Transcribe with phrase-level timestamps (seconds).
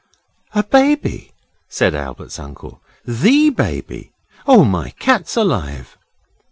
[0.55, 1.31] 'A baby!'
[1.69, 2.81] said Albert's uncle.
[3.05, 4.13] 'THE Baby!
[4.47, 5.95] Oh, my cat's alive!